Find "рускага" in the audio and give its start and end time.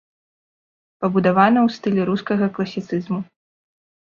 2.09-2.45